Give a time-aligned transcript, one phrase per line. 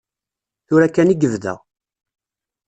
[0.67, 1.53] Tura kan i yebda.